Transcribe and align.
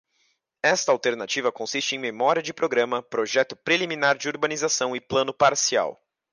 Esta 0.63 0.91
alternativa 0.91 1.51
consiste 1.51 1.93
em 1.95 1.99
memória 1.99 2.41
de 2.41 2.51
programa, 2.55 3.03
projeto 3.03 3.55
preliminar 3.55 4.17
de 4.17 4.27
urbanização 4.27 4.95
e 4.95 4.99
plano 4.99 5.31
parcial. 5.31 6.01